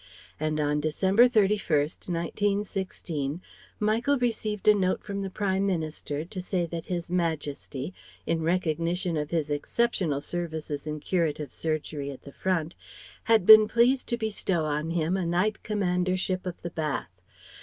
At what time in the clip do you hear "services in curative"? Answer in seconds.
10.19-11.51